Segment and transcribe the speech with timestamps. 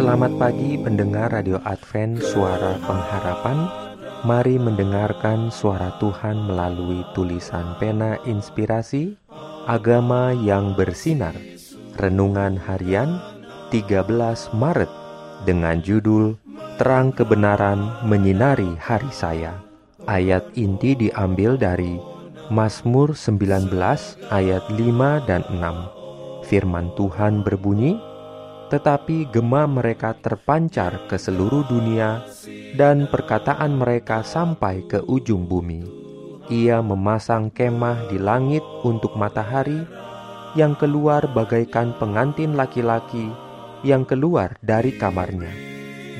[0.00, 3.68] Selamat pagi pendengar Radio Advent Suara Pengharapan.
[4.24, 9.12] Mari mendengarkan suara Tuhan melalui tulisan pena inspirasi
[9.68, 11.36] Agama yang bersinar
[12.00, 13.20] Renungan harian
[13.68, 14.08] 13
[14.56, 14.88] Maret
[15.44, 16.32] Dengan judul
[16.80, 19.52] Terang kebenaran menyinari hari saya.
[20.08, 22.00] Ayat inti diambil dari
[22.48, 23.68] Mazmur 19
[24.32, 26.00] ayat 5 dan 6
[26.48, 28.00] Firman Tuhan berbunyi,
[28.70, 32.22] tetapi gema mereka terpancar ke seluruh dunia
[32.78, 35.82] dan perkataan mereka sampai ke ujung bumi.
[36.46, 39.82] Ia memasang kemah di langit untuk matahari
[40.54, 43.30] yang keluar bagaikan pengantin laki-laki
[43.82, 45.50] yang keluar dari kamarnya.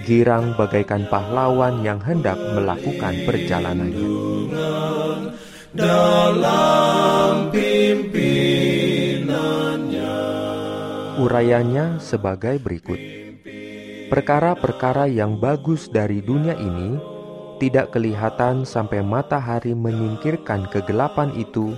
[0.06, 4.10] Girang bagaikan pahlawan yang hendak melakukan perjalanannya.
[5.70, 7.09] Dalam
[11.30, 12.98] Urayanya sebagai berikut.
[14.10, 16.98] Perkara-perkara yang bagus dari dunia ini
[17.62, 21.70] tidak kelihatan sampai matahari menyingkirkan kegelapan itu,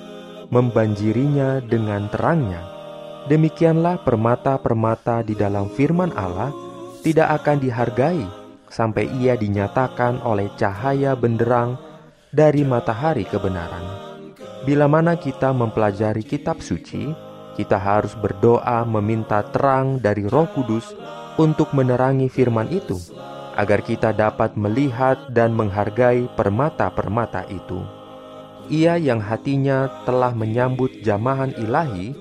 [0.48, 2.64] membanjirinya dengan terangnya.
[3.28, 6.48] Demikianlah permata-permata di dalam firman Allah
[7.04, 8.24] tidak akan dihargai
[8.72, 11.76] sampai ia dinyatakan oleh cahaya benderang
[12.32, 13.84] dari matahari kebenaran.
[14.64, 20.96] Bila mana kita mempelajari kitab suci, kita harus berdoa meminta terang dari Roh Kudus
[21.36, 22.96] untuk menerangi firman itu,
[23.56, 27.84] agar kita dapat melihat dan menghargai permata-permata itu.
[28.72, 32.16] Ia yang hatinya telah menyambut jamahan ilahi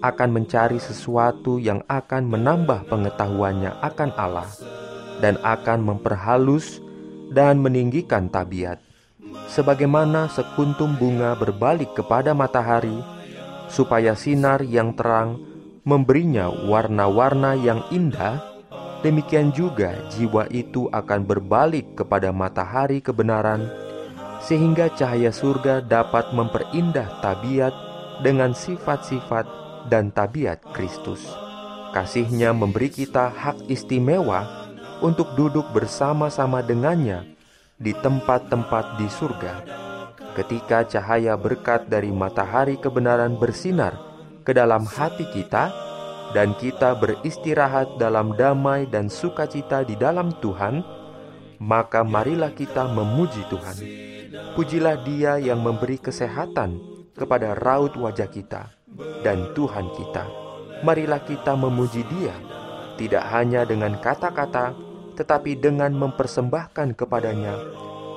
[0.00, 4.48] akan mencari sesuatu yang akan menambah pengetahuannya akan Allah
[5.20, 6.80] dan akan memperhalus
[7.28, 8.80] dan meninggikan tabiat.
[9.52, 12.96] Sebagaimana sekuntum bunga berbalik kepada matahari,
[13.70, 15.38] supaya sinar yang terang
[15.86, 18.42] memberinya warna-warna yang indah,
[19.00, 23.64] demikian juga jiwa itu akan berbalik kepada matahari kebenaran,
[24.44, 27.72] sehingga cahaya surga dapat memperindah tabiat
[28.20, 29.46] dengan sifat-sifat
[29.88, 31.24] dan tabiat Kristus.
[31.90, 34.46] Kasihnya memberi kita hak istimewa
[35.00, 37.34] untuk duduk bersama-sama dengannya
[37.80, 39.79] di tempat-tempat di surga
[40.40, 43.92] ketika cahaya berkat dari matahari kebenaran bersinar
[44.40, 45.68] ke dalam hati kita,
[46.30, 50.80] dan kita beristirahat dalam damai dan sukacita di dalam Tuhan,
[51.60, 53.76] maka marilah kita memuji Tuhan.
[54.54, 56.78] Pujilah Dia yang memberi kesehatan
[57.18, 58.70] kepada raut wajah kita
[59.26, 60.24] dan Tuhan kita.
[60.86, 62.32] Marilah kita memuji Dia,
[62.96, 64.72] tidak hanya dengan kata-kata,
[65.18, 67.58] tetapi dengan mempersembahkan kepadanya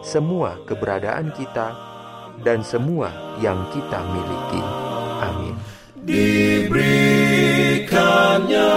[0.03, 1.92] semua keberadaan kita
[2.41, 4.63] dan semua yang kita miliki.
[5.21, 5.53] Amin.
[6.03, 8.75] Diberikannya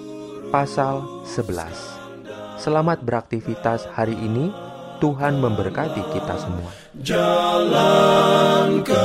[0.54, 2.62] pasal 11.
[2.62, 4.54] Selamat beraktivitas hari ini.
[5.02, 6.70] Tuhan memberkati kita semua.
[7.02, 9.01] Jalan kewajiban